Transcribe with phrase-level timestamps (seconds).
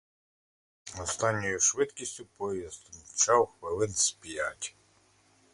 [0.99, 2.81] Останньою швидкістю поїзд
[3.13, 4.75] мчав хвилин з п'ять.